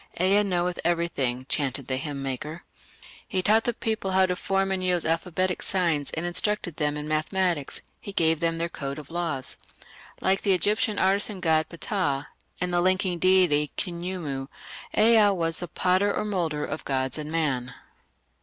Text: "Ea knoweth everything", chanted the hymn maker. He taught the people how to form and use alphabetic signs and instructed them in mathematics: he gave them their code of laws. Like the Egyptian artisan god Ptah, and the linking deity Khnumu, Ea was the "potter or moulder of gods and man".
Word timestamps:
"Ea 0.19 0.41
knoweth 0.41 0.79
everything", 0.83 1.45
chanted 1.47 1.85
the 1.85 1.97
hymn 1.97 2.23
maker. 2.23 2.63
He 3.27 3.43
taught 3.43 3.65
the 3.65 3.73
people 3.75 4.09
how 4.13 4.25
to 4.25 4.35
form 4.35 4.71
and 4.71 4.83
use 4.83 5.05
alphabetic 5.05 5.61
signs 5.61 6.09
and 6.15 6.25
instructed 6.25 6.77
them 6.77 6.97
in 6.97 7.07
mathematics: 7.07 7.83
he 7.99 8.11
gave 8.11 8.39
them 8.39 8.55
their 8.57 8.67
code 8.67 8.97
of 8.97 9.11
laws. 9.11 9.57
Like 10.19 10.41
the 10.41 10.53
Egyptian 10.53 10.97
artisan 10.97 11.39
god 11.39 11.69
Ptah, 11.69 12.23
and 12.59 12.73
the 12.73 12.81
linking 12.81 13.19
deity 13.19 13.71
Khnumu, 13.77 14.47
Ea 14.97 15.29
was 15.37 15.57
the 15.57 15.67
"potter 15.67 16.11
or 16.11 16.25
moulder 16.25 16.65
of 16.65 16.83
gods 16.83 17.19
and 17.19 17.31
man". 17.31 17.71